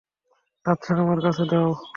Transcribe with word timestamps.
আচ্ছা, 0.65 0.91
আমার 1.03 1.19
কাছে 1.25 1.43
দাও। 1.45 1.69